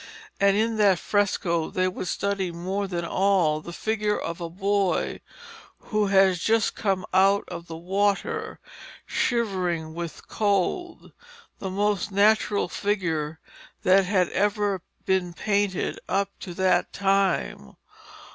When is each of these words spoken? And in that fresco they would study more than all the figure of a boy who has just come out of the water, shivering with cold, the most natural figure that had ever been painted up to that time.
And 0.39 0.57
in 0.57 0.77
that 0.77 0.97
fresco 0.97 1.69
they 1.69 1.87
would 1.87 2.07
study 2.07 2.49
more 2.51 2.87
than 2.87 3.05
all 3.05 3.61
the 3.61 3.71
figure 3.71 4.17
of 4.17 4.41
a 4.41 4.49
boy 4.49 5.21
who 5.77 6.07
has 6.07 6.39
just 6.39 6.73
come 6.73 7.05
out 7.13 7.43
of 7.49 7.67
the 7.67 7.77
water, 7.77 8.59
shivering 9.05 9.93
with 9.93 10.27
cold, 10.27 11.11
the 11.59 11.69
most 11.69 12.11
natural 12.11 12.67
figure 12.67 13.39
that 13.83 14.05
had 14.05 14.29
ever 14.29 14.81
been 15.05 15.33
painted 15.35 15.99
up 16.09 16.31
to 16.39 16.55
that 16.55 16.91
time. 16.91 17.75